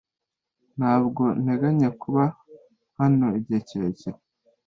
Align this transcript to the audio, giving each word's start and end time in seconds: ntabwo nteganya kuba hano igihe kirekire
ntabwo 0.77 1.23
nteganya 1.41 1.89
kuba 2.01 2.23
hano 2.99 3.27
igihe 3.39 3.59
kirekire 3.67 4.19